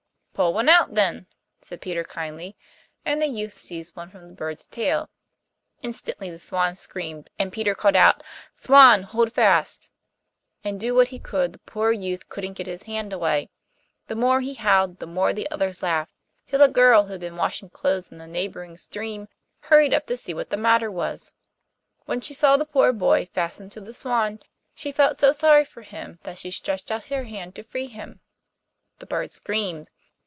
[0.33, 1.27] 'Pull one out then,'
[1.61, 2.57] said Peter kindly,
[3.05, 5.07] and the youth seized one from the bird's tail;
[5.83, 8.23] instantly the swan screamed, and Peter called out,
[8.55, 9.91] 'Swan, hold fast,'
[10.63, 13.51] and do what he could the poor youth couldn't get his hand away.
[14.07, 16.13] The more he howled the more the others laughed,
[16.47, 19.27] till a girl who had been washing clothes in the neighbouring stream
[19.59, 20.89] hurried up to see what was the matter.
[22.05, 24.39] When she saw the poor boy fastened to the swan
[24.73, 28.21] she felt so sorry for him that she stretched out her hand to free him.
[28.97, 29.91] The bird screamed.